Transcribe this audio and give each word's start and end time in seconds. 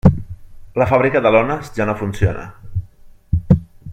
La 0.81 0.87
fàbrica 0.91 1.21
de 1.25 1.33
lones 1.35 1.69
ja 1.77 1.87
no 1.91 1.95
funciona. 2.01 2.47